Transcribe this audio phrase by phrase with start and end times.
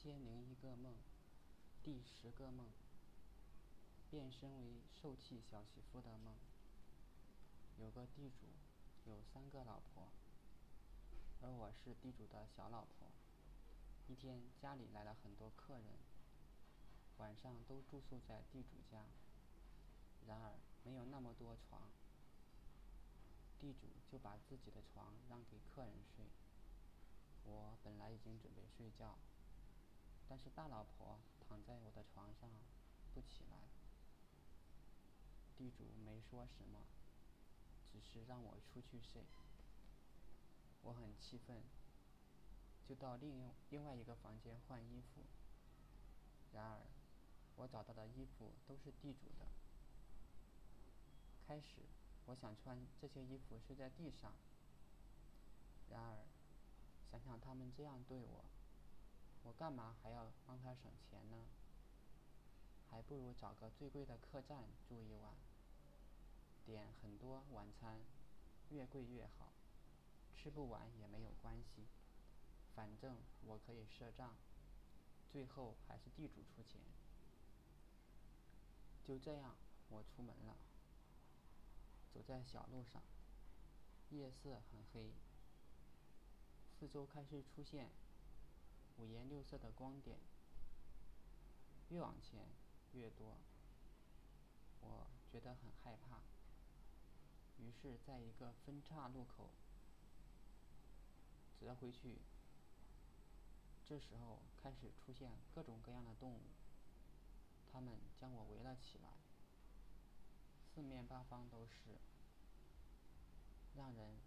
[0.00, 0.94] 千零一个梦，
[1.82, 2.68] 第十个梦，
[4.08, 6.36] 变身为受气小媳妇的梦。
[7.80, 8.46] 有个地主，
[9.10, 10.06] 有三个老婆，
[11.42, 13.08] 而我是地主的小老婆。
[14.06, 15.86] 一天，家里来了很多客人，
[17.16, 19.02] 晚上都住宿在地主家。
[20.28, 20.52] 然而，
[20.84, 21.82] 没有那么多床，
[23.60, 26.24] 地主就把自己的床让给客人睡。
[27.44, 29.18] 我本来已经准备睡觉，
[30.28, 31.18] 但是大老婆
[31.48, 32.50] 躺在我的床上
[33.14, 33.56] 不起来。
[35.56, 36.80] 地主没说什么，
[37.90, 39.24] 只是让我出去睡。
[40.82, 41.62] 我很气愤，
[42.88, 45.22] 就到另另外一个房间换衣服。
[46.52, 46.80] 然而，
[47.56, 49.46] 我找到的衣服都是地主的。
[51.46, 51.82] 开始，
[52.26, 54.32] 我想穿这些衣服睡在地上。
[55.90, 56.24] 然而，
[57.10, 58.44] 想想他们这样对我，
[59.48, 61.46] 我干嘛还要帮他省钱呢？
[62.90, 65.32] 还不如找个最贵的客栈住一晚，
[66.66, 67.98] 点很多晚餐，
[68.68, 69.48] 越贵越好。
[70.36, 71.86] 吃不完也没有关系，
[72.74, 74.36] 反正我可以赊账，
[75.32, 76.78] 最后还是地主出钱。
[79.02, 79.56] 就这样，
[79.88, 80.58] 我出门了。
[82.12, 83.02] 走在小路上，
[84.10, 85.10] 夜色很黑，
[86.78, 87.88] 四周开始出现
[88.98, 90.18] 五颜六色的光点，
[91.90, 92.44] 越往前
[92.92, 93.38] 越多，
[94.80, 96.18] 我觉得很害怕。
[97.58, 99.50] 于是，在一个分岔路口
[101.60, 102.18] 折回去。
[103.84, 106.40] 这时候开始出现各种各样的动物，
[107.72, 109.16] 它们将我围了起来。
[110.74, 111.98] 四面八方都是，
[113.76, 114.18] 让人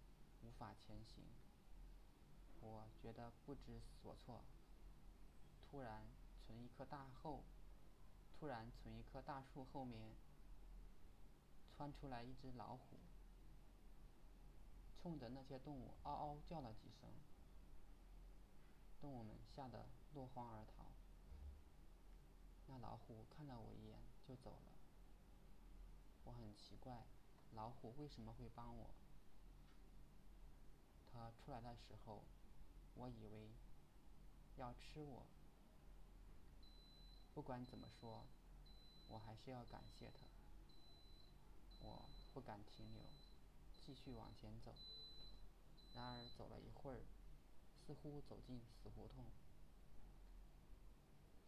[0.41, 1.23] 无法前行。
[2.59, 4.43] 我觉得不知所措。
[5.71, 6.03] 突然，
[6.45, 7.43] 从一棵大后，
[8.37, 10.11] 突然从一棵大树后面
[11.77, 12.97] 窜出来一只老虎，
[15.01, 17.09] 冲着那些动物嗷嗷叫了几声。
[18.99, 20.91] 动物们吓得落荒而逃。
[22.67, 24.73] 那老虎看了我一眼就走了。
[26.25, 27.05] 我很奇怪，
[27.53, 28.89] 老虎为什么会帮我？
[31.13, 32.23] 它出来的时候，
[32.95, 33.49] 我以为
[34.57, 35.25] 要吃我。
[37.33, 38.25] 不管怎么说，
[39.09, 40.25] 我还是要感谢它。
[41.81, 43.01] 我不敢停留，
[43.85, 44.75] 继续往前走。
[45.95, 47.01] 然而走了一会儿，
[47.85, 49.25] 似乎走进死胡同，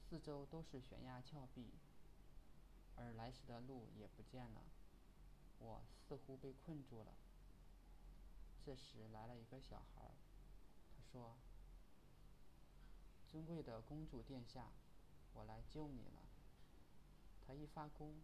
[0.10, 1.68] 四周都是悬崖峭壁。
[2.96, 4.62] 而来时的路也不见了，
[5.60, 7.14] 我似乎被困住了。
[8.66, 10.12] 这时来了一个小孩，
[10.96, 11.36] 他说
[13.32, 14.68] ：“尊贵的公主殿下，
[15.34, 16.22] 我来救你了。”
[17.46, 18.22] 他一发功，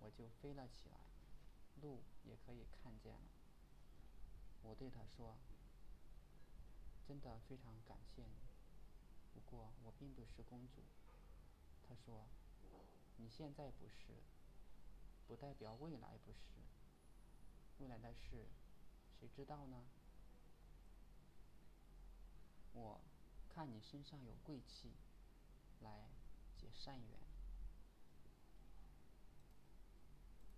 [0.00, 1.00] 我就飞了起来，
[1.82, 3.28] 路也可以看见了。
[4.62, 5.36] 我对他说
[7.06, 8.36] ：“真的非常感谢你，
[9.34, 10.82] 不过我并不是公主。”
[11.88, 12.26] 他说。
[13.18, 14.12] 你现在不是，
[15.26, 16.60] 不代表未来不是。
[17.78, 18.46] 未来的事，
[19.18, 19.86] 谁知道呢？
[22.74, 23.00] 我
[23.48, 24.92] 看你身上有贵气，
[25.80, 26.10] 来
[26.56, 27.25] 结善缘。